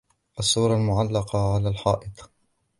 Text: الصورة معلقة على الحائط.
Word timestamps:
الصورة 0.39 0.77
معلقة 0.77 1.53
على 1.53 1.69
الحائط. 1.69 2.31